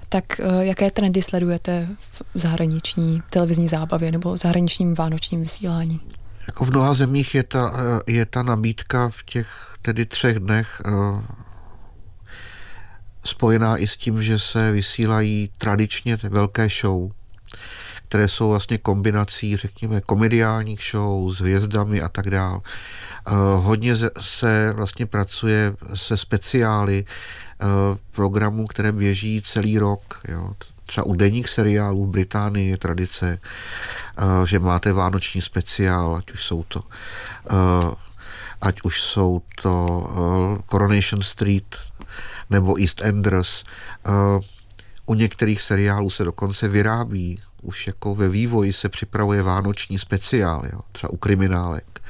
[0.09, 1.87] Tak eh, jaké trendy sledujete
[2.35, 6.01] v zahraniční televizní zábavě nebo zahraničním vánočním vysílání?
[6.47, 10.81] Jako v mnoha zemích je ta, eh, je ta nabídka v těch tedy třech dnech
[10.85, 10.91] eh,
[13.23, 17.11] spojená i s tím, že se vysílají tradičně velké show,
[18.07, 22.59] které jsou vlastně kombinací, řekněme, komediálních show s hvězdami a tak dále.
[23.55, 27.65] Hodně se vlastně pracuje se speciály eh,
[28.11, 30.19] programů, které běží celý rok.
[30.27, 30.53] Jo.
[30.85, 36.43] Třeba u denních seriálů v Británii je tradice, eh, že máte vánoční speciál, ať už
[36.43, 36.83] jsou to
[38.61, 41.75] ať už jsou to uh, Coronation Street
[42.49, 43.63] nebo East Enders.
[44.07, 44.43] Uh,
[45.05, 50.79] U některých seriálů se dokonce vyrábí, už jako ve vývoji se připravuje vánoční speciál, jo,
[50.91, 52.01] třeba u kriminálek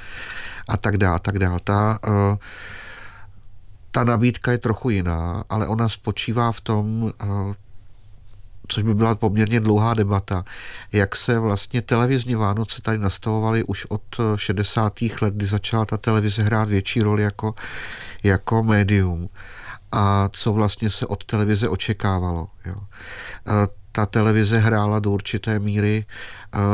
[0.68, 1.60] a tak dále, tak dále.
[1.64, 2.36] Ta, uh,
[3.92, 7.14] ta nabídka je trochu jiná, ale ona spočívá v tom,
[8.68, 10.44] což by byla poměrně dlouhá debata,
[10.92, 14.02] jak se vlastně televizní Vánoce tady nastavovaly už od
[14.36, 14.94] 60.
[15.22, 17.56] let, kdy začala ta televize hrát větší roli jako,
[18.24, 19.30] jako médium
[19.92, 22.48] a co vlastně se od televize očekávalo.
[22.66, 22.76] Jo.
[23.92, 26.06] Ta televize hrála do určité míry,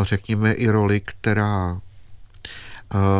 [0.02, 1.80] řekněme, i roli, která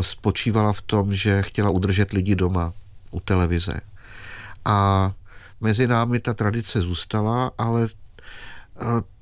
[0.02, 2.74] spočívala v tom, že chtěla udržet lidi doma
[3.12, 3.80] u televize.
[4.66, 5.12] A
[5.62, 7.88] mezi námi ta tradice zůstala, ale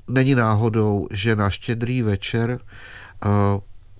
[0.07, 2.59] není náhodou, že na štědrý večer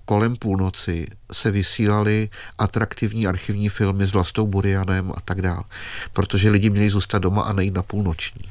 [0.04, 5.64] kolem půlnoci se vysílaly atraktivní archivní filmy s Vlastou Burianem a tak dále,
[6.12, 8.42] protože lidi měli zůstat doma a nejít na půlnoční.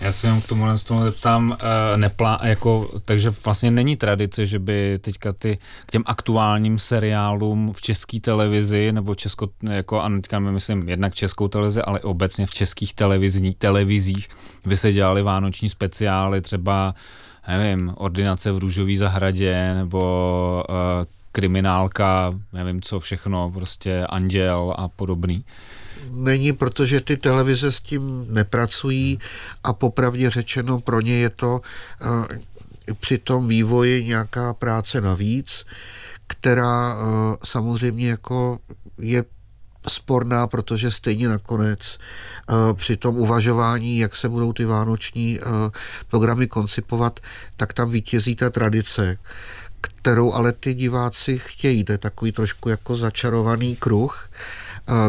[0.00, 1.56] Já se jenom k tomu, tomu zeptám, uh,
[1.96, 7.80] neplá, jako, takže vlastně není tradice, že by teďka ty k těm aktuálním seriálům v
[7.80, 12.94] české televizi, nebo česko, jako, a teďka myslím jednak českou televizi, ale obecně v českých
[12.94, 14.28] televizní, televizích
[14.66, 16.94] by se dělali vánoční speciály, třeba,
[17.48, 20.74] nevím, ordinace v Růžové zahradě, nebo uh,
[21.32, 25.44] kriminálka, nevím co všechno, prostě Anděl a podobný
[26.10, 29.18] není, protože ty televize s tím nepracují
[29.64, 32.24] a popravdě řečeno pro ně je to uh,
[33.00, 35.66] při tom vývoji nějaká práce navíc,
[36.26, 37.00] která uh,
[37.44, 38.58] samozřejmě jako
[38.98, 39.24] je
[39.88, 41.98] sporná, protože stejně nakonec
[42.50, 45.40] uh, při tom uvažování, jak se budou ty vánoční
[46.10, 47.20] programy koncipovat,
[47.56, 49.18] tak tam vítězí ta tradice,
[49.80, 51.84] kterou ale ty diváci chtějí.
[51.84, 54.30] To je takový trošku jako začarovaný kruh.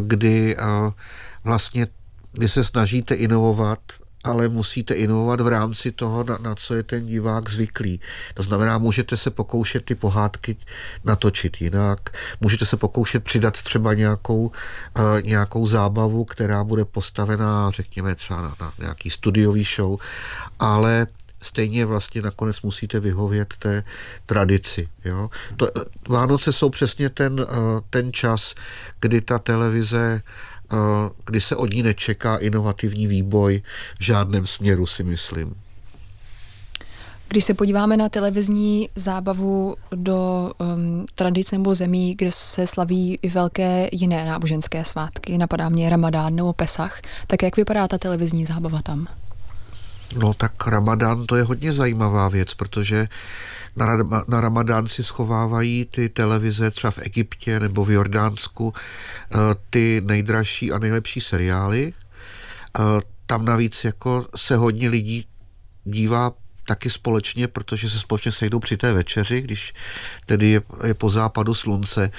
[0.02, 0.58] Kdy
[1.44, 1.88] vlastně
[2.34, 3.80] vy se snažíte inovovat,
[4.24, 8.00] ale musíte inovovat v rámci toho, na, na co je ten divák zvyklý.
[8.34, 10.58] To znamená, můžete se pokoušet ty pohádky
[11.04, 12.10] natočit jinak,
[12.42, 14.52] můžete se pokoušet přidat třeba nějakou, uh,
[15.24, 20.00] nějakou zábavu, která bude postavená, řekněme, třeba na, na nějaký studiový show,
[20.60, 21.08] ale
[21.42, 23.84] stejně vlastně nakonec musíte vyhovět té
[24.26, 24.88] tradici.
[25.06, 25.30] Jo?
[25.58, 25.68] To,
[26.10, 27.56] Vánoce jsou přesně ten, eh,
[27.90, 28.56] ten čas,
[29.00, 30.22] kdy ta televize
[30.74, 30.76] eh,
[31.26, 33.62] kdy se od ní nečeká inovativní výboj
[34.00, 35.56] v žádném směru, si myslím.
[37.32, 43.30] Když se podíváme na televizní zábavu do um, tradic nebo zemí, kde se slaví i
[43.30, 48.82] velké jiné náboženské svátky, napadá mě Ramadán nebo Pesach, tak jak vypadá ta televizní zábava
[48.82, 49.08] tam?
[50.18, 53.08] No tak Ramadán to je hodně zajímavá věc, protože
[53.76, 59.38] na, na Ramadán si schovávají ty televize třeba v Egyptě nebo v Jordánsku eh,
[59.70, 61.94] ty nejdražší a nejlepší seriály.
[61.94, 62.82] Eh,
[63.26, 65.26] tam navíc jako se hodně lidí
[65.86, 66.32] dívá
[66.68, 69.74] taky společně, protože se společně sejdou při té večeři, když
[70.26, 72.12] tedy je, je po západu slunce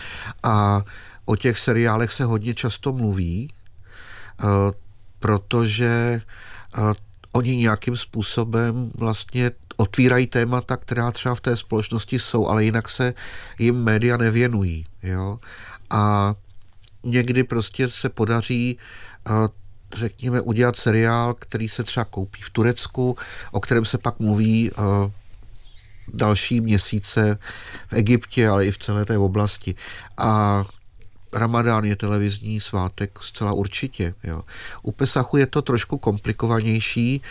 [0.43, 0.83] a
[1.25, 3.53] o těch seriálech se hodně často mluví,
[4.41, 4.45] eh,
[5.19, 6.23] protože
[7.33, 13.15] oni nějakým způsobem vlastně otvírají témata, která třeba v té společnosti jsou, ale jinak se
[13.59, 14.87] jim média nevěnují.
[15.03, 15.39] Jo?
[15.91, 16.35] A
[17.05, 18.79] někdy prostě se podaří
[19.95, 23.17] řekněme, udělat seriál, který se třeba koupí v Turecku,
[23.53, 24.71] o kterém se pak mluví
[26.09, 27.39] další měsíce
[27.89, 29.75] v Egyptě, ale i v celé té oblasti.
[30.17, 30.65] A
[31.33, 34.15] Ramadán je televizní svátek zcela určitě.
[34.25, 34.43] Jo.
[34.83, 37.23] U Pesachu je to trošku komplikovanější.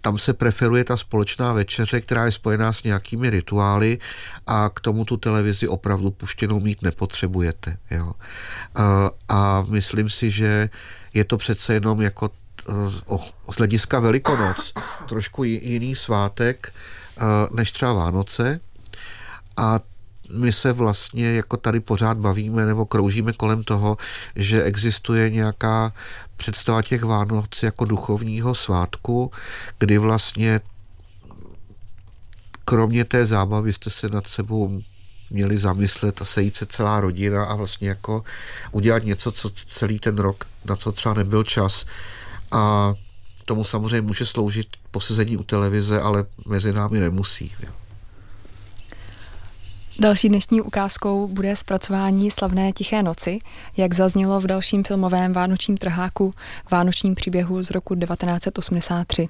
[0.00, 3.98] Tam se preferuje ta společná večeře, která je spojená s nějakými rituály
[4.46, 7.76] a k tomu tu televizi opravdu puštěnou mít nepotřebujete.
[7.90, 8.12] Jo.
[9.28, 10.70] A myslím si, že
[11.14, 12.30] je to přece jenom jako
[13.50, 14.72] z hlediska Velikonoc
[15.08, 16.72] trošku jiný svátek
[17.54, 18.60] než třeba Vánoce.
[19.56, 19.80] A
[20.32, 23.96] my se vlastně jako tady pořád bavíme nebo kroužíme kolem toho,
[24.36, 25.92] že existuje nějaká
[26.36, 29.32] představa těch Vánoc jako duchovního svátku,
[29.78, 30.60] kdy vlastně
[32.64, 34.82] kromě té zábavy jste se nad sebou
[35.30, 38.24] měli zamyslet a sejít se celá rodina a vlastně jako
[38.72, 41.84] udělat něco, co celý ten rok, na co třeba nebyl čas.
[42.50, 42.94] A
[43.44, 47.52] tomu samozřejmě může sloužit posezení u televize, ale mezi námi nemusí.
[47.60, 47.77] Jo.
[50.00, 53.38] Další dnešní ukázkou bude zpracování slavné Tiché noci,
[53.76, 56.34] jak zaznělo v dalším filmovém vánočním trháku
[56.70, 59.28] Vánočním příběhu z roku 1983.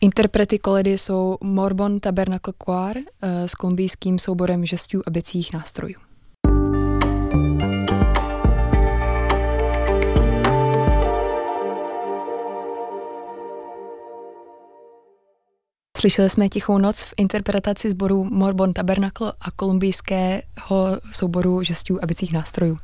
[0.00, 6.05] Interprety koledy jsou Morbon Tabernacle Choir eh, s kolumbijským souborem žestů a bicích nástrojů.
[15.96, 22.32] Slyšeli jsme Tichou noc v interpretaci sboru Morbon Tabernacle a kolumbijského souboru žestů a bicích
[22.32, 22.78] nástrojů.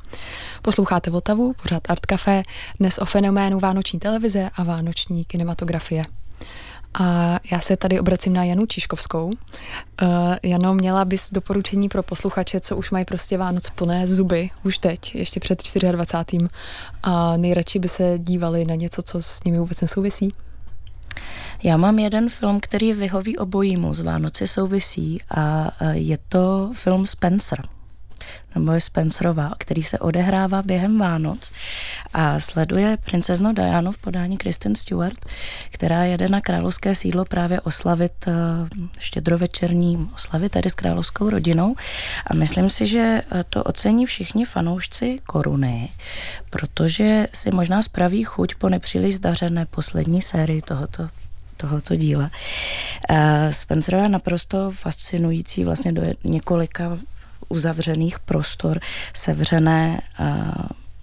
[0.61, 2.43] Posloucháte Vltavu, pořád Art Café,
[2.79, 6.03] dnes o fenoménu vánoční televize a vánoční kinematografie.
[6.93, 9.25] A já se tady obracím na Janu Čiškovskou.
[9.25, 9.33] Uh,
[10.43, 15.15] Jano, měla bys doporučení pro posluchače, co už mají prostě Vánoc plné zuby, už teď,
[15.15, 16.47] ještě před 24.
[17.03, 20.33] A nejradši by se dívali na něco, co s nimi vůbec nesouvisí?
[21.65, 27.63] Já mám jeden film, který vyhoví obojímu, z Vánoci souvisí a je to film Spencer.
[28.55, 31.51] Nebo je Spencerová, který se odehrává během Vánoc
[32.13, 35.25] a sleduje princeznu Dianu v podání Kristen Stewart,
[35.69, 38.33] která jede na královské sídlo právě oslavit uh,
[38.99, 41.75] štědrovečerní oslavy tady s královskou rodinou.
[42.27, 45.89] A myslím si, že to ocení všichni fanoušci koruny,
[46.49, 51.09] protože si možná spraví chuť po nepříliš zdařené poslední sérii tohoto
[51.63, 52.29] tohoto díla.
[53.49, 56.97] Spencerová je naprosto fascinující vlastně do několika
[57.49, 58.79] uzavřených prostor
[59.13, 60.01] sevřené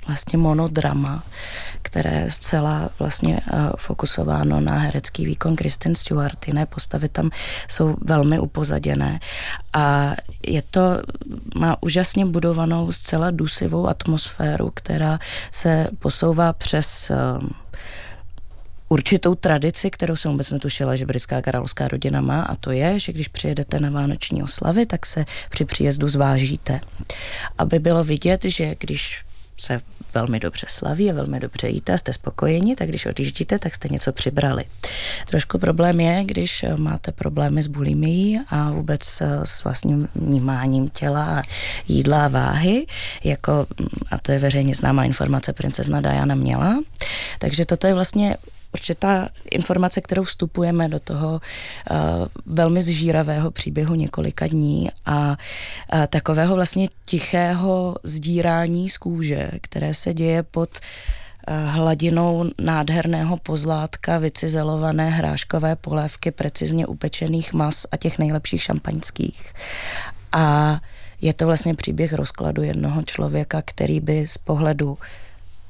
[0.06, 1.24] vlastně monodrama,
[1.82, 3.40] které je zcela vlastně
[3.78, 6.46] fokusováno na herecký výkon Kristen Stewart.
[6.46, 7.30] Jiné postavy tam
[7.68, 9.20] jsou velmi upozaděné
[9.72, 10.14] a
[10.46, 11.02] je to,
[11.54, 15.18] má úžasně budovanou zcela dusivou atmosféru, která
[15.50, 17.12] se posouvá přes
[18.92, 23.12] určitou tradici, kterou jsem vůbec netušila, že britská královská rodina má a to je, že
[23.12, 26.80] když přijedete na vánoční oslavy, tak se při příjezdu zvážíte.
[27.58, 29.22] Aby bylo vidět, že když
[29.58, 29.80] se
[30.14, 33.88] velmi dobře slaví a velmi dobře jíte a jste spokojeni, tak když odjíždíte, tak jste
[33.88, 34.64] něco přibrali.
[35.26, 41.42] Trošku problém je, když máte problémy s bulimií a vůbec s vlastním vnímáním těla,
[41.88, 42.86] jídla a váhy,
[43.24, 43.66] jako,
[44.10, 46.80] a to je veřejně známá informace, princezna Diana měla.
[47.38, 48.36] Takže toto je vlastně
[48.74, 51.40] určitá informace, kterou vstupujeme do toho
[51.90, 51.96] uh,
[52.46, 60.14] velmi zžíravého příběhu několika dní a uh, takového vlastně tichého zdírání z kůže, které se
[60.14, 60.70] děje pod
[61.48, 69.54] uh, hladinou nádherného pozlátka, vycizelované hráškové polévky, precizně upečených mas a těch nejlepších šampaňských.
[70.32, 70.78] A
[71.20, 74.98] je to vlastně příběh rozkladu jednoho člověka, který by z pohledu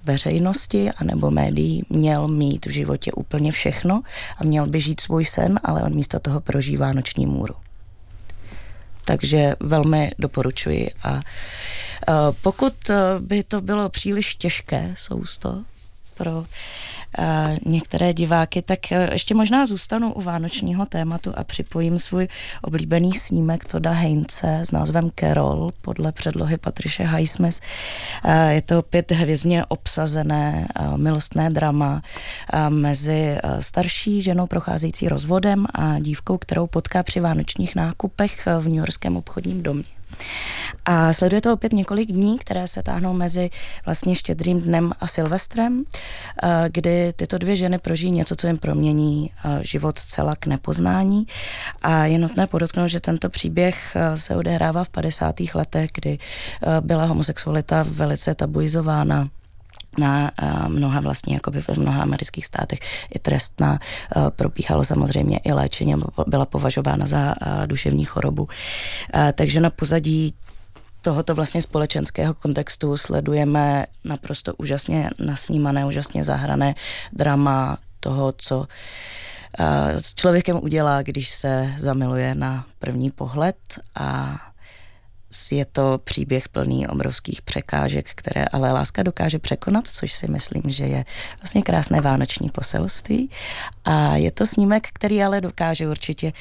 [0.05, 4.03] veřejnosti anebo médií měl mít v životě úplně všechno
[4.39, 7.55] a měl by žít svůj sen, ale on místo toho prožívá noční můru.
[9.05, 10.91] Takže velmi doporučuji.
[11.03, 11.21] A uh,
[12.43, 12.75] pokud
[13.21, 15.65] by to bylo příliš těžké sousto
[16.21, 16.45] pro
[17.67, 22.29] některé diváky, tak e, ještě možná zůstanu u vánočního tématu a připojím svůj
[22.63, 27.61] oblíbený snímek Toda Heinze s názvem Carol podle předlohy Patriše Highsmith.
[28.51, 32.03] Je to opět hvězdně obsazené milostné drama
[32.69, 39.17] mezi starší ženou procházející rozvodem a dívkou, kterou potká při vánočních nákupech v New Yorkském
[39.17, 40.00] obchodním domě.
[40.85, 43.51] A sleduje to opět několik dní, které se táhnou mezi
[43.85, 45.85] vlastně štědrým dnem a Silvestrem,
[46.43, 51.27] eh, kdy tyto dvě ženy prožijí něco, co jim promění eh, život zcela k nepoznání.
[51.83, 55.35] A je nutné podotknout, že tento příběh eh, se odehrává v 50.
[55.55, 56.19] letech, kdy
[56.81, 59.29] byla homosexualita velice tabuizována
[59.99, 60.31] na
[60.69, 62.79] mnoha vlastně, jakoby v mnoha amerických státech
[63.15, 63.79] i trestná,
[64.31, 65.95] probíhalo samozřejmě i léčení,
[66.27, 67.35] byla považována za
[67.67, 68.49] duševní chorobu.
[69.35, 70.35] Takže na pozadí
[71.03, 76.75] tohoto vlastně společenského kontextu sledujeme naprosto úžasně nasnímané, úžasně zahrané
[77.13, 78.67] drama toho, co
[79.99, 83.57] s člověkem udělá, když se zamiluje na první pohled
[83.95, 84.39] a
[85.53, 90.85] je to příběh plný obrovských překážek, které ale láska dokáže překonat, což si myslím, že
[90.85, 91.05] je
[91.41, 93.31] vlastně krásné vánoční poselství.
[93.85, 96.33] A je to snímek, který ale dokáže určitě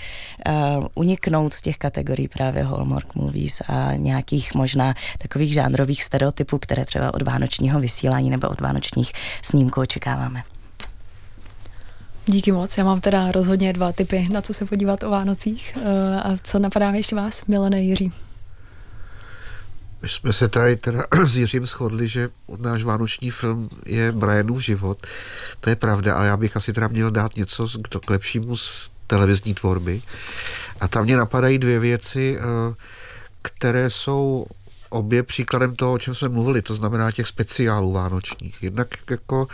[0.48, 6.86] uh, uniknout z těch kategorií právě Hallmark movies a nějakých možná takových žánrových stereotypů, které
[6.86, 9.12] třeba od vánočního vysílání nebo od vánočních
[9.42, 10.44] snímků očekáváme.
[12.26, 12.78] Díky moc.
[12.78, 15.78] Já mám teda rozhodně dva typy, na co se podívat o Vánocích.
[15.78, 15.84] Uh,
[16.18, 18.12] a co napadá ještě vás, Milené Jiří?
[20.02, 25.08] My jsme se tady teda s Jiřím shodli, že náš vánoční film je Brianův život.
[25.60, 27.68] To je pravda, ale já bych asi teda měl dát něco
[28.06, 30.02] k lepšímu z televizní tvorby.
[30.80, 32.76] A tam mě napadají dvě věci, eh,
[33.42, 34.46] které jsou
[34.90, 38.64] obě příkladem toho, o čem jsme mluvili, to znamená těch speciálů vánočních.
[38.64, 39.48] Jednak jako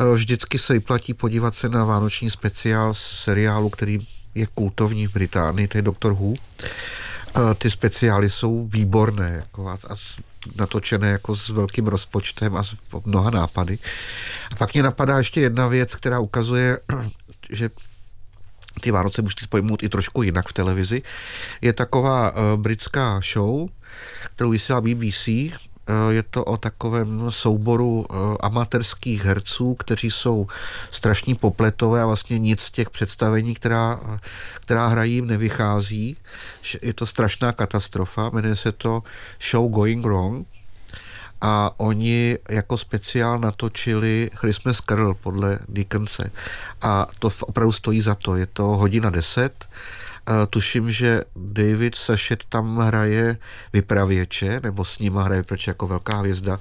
[0.00, 3.98] eh, vždycky se vyplatí podívat se na vánoční speciál seriálu, který
[4.34, 6.34] je kultovní v Británii, to je Doctor Who
[7.58, 9.94] ty speciály jsou výborné jako a, a
[10.56, 13.78] natočené jako s velkým rozpočtem a s mnoha nápady.
[14.52, 16.78] A pak mě napadá ještě jedna věc, která ukazuje,
[17.50, 17.70] že
[18.80, 21.02] ty Vánoce můžete pojmout i trošku jinak v televizi.
[21.60, 23.68] Je taková uh, britská show,
[24.34, 25.28] kterou vysílá BBC,
[26.10, 30.46] je to o takovém souboru eh, amatérských herců, kteří jsou
[30.90, 34.00] strašní popletové a vlastně nic z těch představení, která,
[34.60, 36.16] která hrají, jim nevychází.
[36.82, 39.02] Je to strašná katastrofa, jmenuje se to
[39.50, 40.46] Show Going Wrong
[41.40, 46.30] a oni jako speciál natočili Christmas Carol podle Dickense
[46.82, 48.36] a to opravdu stojí za to.
[48.36, 49.68] Je to hodina deset
[50.50, 53.36] tuším, že David Sashet tam hraje
[53.72, 56.58] vypravěče, nebo s ním hraje vypravěče jako velká hvězda.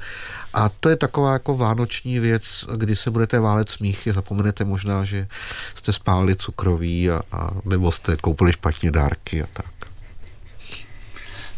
[0.53, 5.27] A to je taková jako vánoční věc, kdy se budete válet smíchy, zapomenete možná, že
[5.75, 9.94] jste spálili cukroví a, a nebo jste koupili špatně dárky a tak.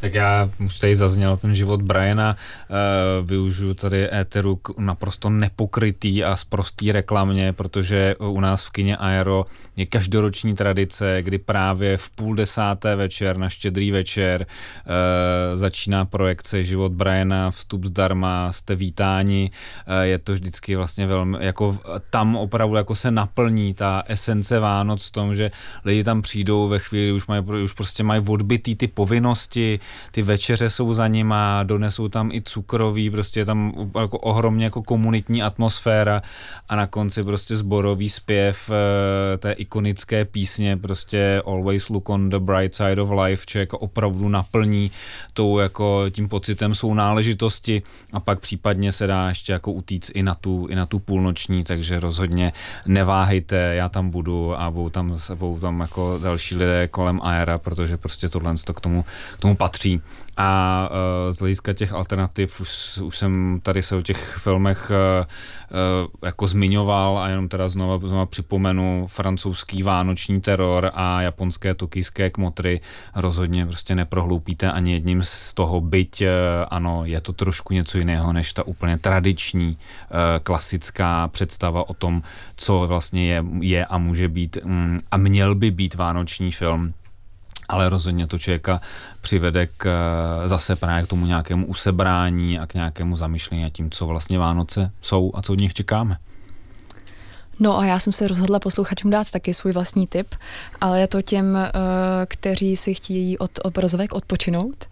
[0.01, 2.37] Tak já už tady zazněl ten život Briana,
[2.69, 8.97] uh, využiju tady éteru k naprosto nepokrytý a sprostý reklamě, protože u nás v kině
[8.97, 9.45] Aero
[9.75, 16.63] je každoroční tradice, kdy právě v půl desáté večer na štědrý večer uh, začíná projekce
[16.63, 19.51] Život Briana, vstup zdarma, jste vítáni,
[19.87, 21.79] uh, je to vždycky vlastně velmi, jako
[22.09, 25.51] tam opravdu jako se naplní ta esence Vánoc v tom, že
[25.85, 29.79] lidi tam přijdou ve chvíli, už, mají, už prostě mají odbitý ty povinnosti,
[30.11, 34.83] ty večeře jsou za nima, donesou tam i cukroví, prostě je tam jako ohromně jako
[34.83, 36.21] komunitní atmosféra
[36.69, 42.39] a na konci prostě zborový zpěv eh, té ikonické písně prostě Always look on the
[42.39, 44.91] bright side of life, člověk jako opravdu naplní
[45.33, 47.81] tou jako tím pocitem svou náležitosti
[48.13, 51.63] a pak případně se dá ještě jako utíct i na tu, i na tu půlnoční,
[51.63, 52.53] takže rozhodně
[52.85, 57.97] neváhejte, já tam budu a budou tam, budou tam jako další lidé kolem Aera, protože
[57.97, 60.01] prostě tohle to k tomu, k tomu patří patří.
[60.39, 65.25] A uh, z hlediska těch alternativ už, už jsem tady se o těch filmech uh,
[66.05, 72.29] uh, jako zmiňoval a jenom teda znova, znova připomenu francouzský vánoční teror a japonské tokijské
[72.29, 72.81] kmotry.
[73.15, 76.27] Rozhodně prostě neprohloupíte ani jedním z toho, byť uh,
[76.69, 82.21] ano, je to trošku něco jiného než ta úplně tradiční uh, klasická představa o tom,
[82.55, 86.93] co vlastně je, je a může být um, a měl by být vánoční film
[87.69, 88.81] ale rozhodně to člověka
[89.21, 93.91] přivede k eh, zase právě k tomu nějakému usebrání a k nějakému zamýšlení a tím,
[93.91, 96.17] co vlastně Vánoce jsou a co od nich čekáme.
[97.59, 100.35] No a já jsem se rozhodla posluchačům dát taky svůj vlastní tip,
[100.81, 101.71] ale je to těm, eh,
[102.25, 104.85] kteří si chtějí od obrazovek odpočinout.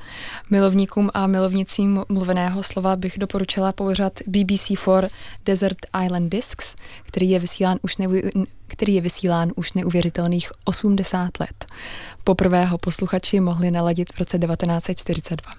[0.50, 5.10] Milovníkům a milovnicím mluveného slova bych doporučila pořad BBC4
[5.46, 8.32] Desert Island Discs, který je vysílán už, neuvěř,
[8.68, 11.66] který je vysílán už neuvěřitelných 80 let.
[12.28, 15.54] Poprvé ho posluchači mohli naladit v roce 1942.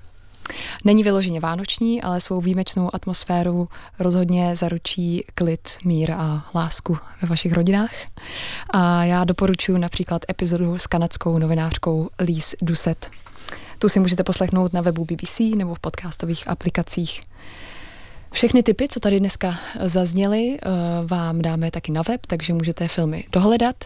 [0.84, 7.52] Není vyloženě vánoční, ale svou výjimečnou atmosféru rozhodně zaručí klid, mír a lásku ve vašich
[7.52, 7.90] rodinách.
[8.70, 13.10] A já doporučuji například epizodu s kanadskou novinářkou Lise Duset.
[13.78, 17.22] Tu si můžete poslechnout na webu BBC nebo v podcastových aplikacích.
[18.30, 20.68] Všechny typy, co tady dneska zazněly, eh,
[21.06, 23.84] vám dáme taky na web, takže můžete filmy dohledat.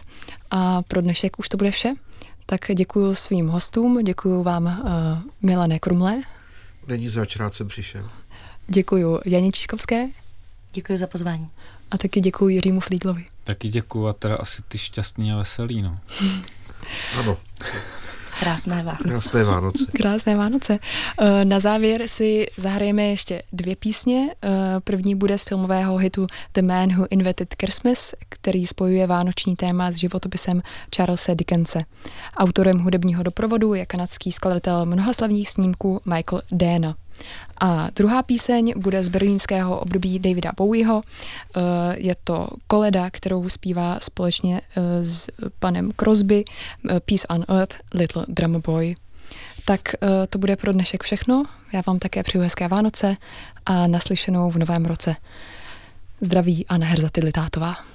[0.51, 1.93] A pro dnešek už to bude vše.
[2.51, 6.21] Tak děkuji svým hostům, děkuji vám uh, Milané Krumle.
[6.87, 8.09] Není zač, rád jsem přišel.
[8.67, 10.07] Děkuji Janě Čiškovské.
[10.73, 11.49] Děkuji za pozvání.
[11.91, 13.25] A taky děkuji Jiřímu Flíglovi.
[13.43, 15.99] Taky děkuji a teda asi ty šťastný a veselý, no.
[17.19, 17.37] ano.
[18.41, 19.03] Krásné Vánoce.
[19.03, 19.85] Krásné Vánoce.
[19.93, 20.79] Krásné Vánoce.
[21.19, 24.29] Eh, na závěr si zahrajeme ještě dvě písně.
[24.43, 24.49] Eh,
[24.83, 29.95] první bude z filmového hitu The Man Who Invented Christmas, který spojuje vánoční téma s
[29.95, 30.61] životopisem
[30.95, 31.83] Charlesa Dickense.
[32.37, 36.95] Autorem hudebního doprovodu je kanadský skladatel mnoha slavných snímků Michael Dana.
[37.57, 41.01] A druhá píseň bude z berlínského období Davida Bowieho.
[41.01, 41.59] Eh,
[41.97, 46.45] je to koleda, kterou zpívá společně eh, s panem Crosby,
[46.89, 48.95] eh, Peace on Earth, Little Drummer Boy.
[49.65, 49.81] Tak
[50.29, 51.45] to bude pro dnešek všechno.
[51.73, 53.15] Já vám také přeju hezké Vánoce
[53.65, 55.15] a naslyšenou v novém roce.
[56.21, 57.90] Zdraví Anna Herza Lidlitátová.